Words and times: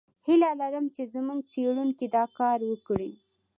هیله 0.25 0.51
لرم 0.61 0.85
چې 0.95 1.03
زموږ 1.13 1.39
څېړونکي 1.51 2.05
دا 2.15 2.23
کار 2.39 2.59
وکړي. 2.69 3.11